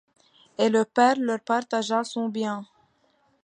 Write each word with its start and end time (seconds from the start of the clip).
Et 0.57 0.69
le 0.69 0.83
père 0.83 1.17
leur 1.19 1.39
partagea 1.41 2.03
son 2.03 2.27
bien. 2.27 2.65